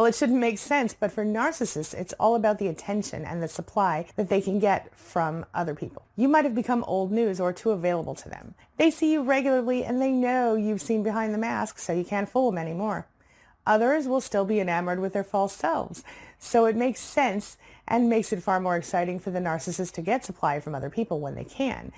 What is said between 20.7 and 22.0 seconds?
other people when they can.